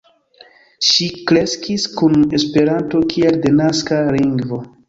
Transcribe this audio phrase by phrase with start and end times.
[0.91, 4.65] Ŝi kreskis kun Esperanto kiel denaska lingvo.